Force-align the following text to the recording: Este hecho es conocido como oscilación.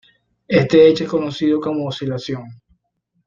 Este 0.47 0.87
hecho 0.87 1.03
es 1.03 1.09
conocido 1.11 1.59
como 1.61 1.85
oscilación. 1.85 2.45